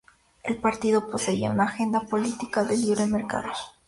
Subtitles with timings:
[0.41, 3.51] El partido poseía una agenda política de libre mercado.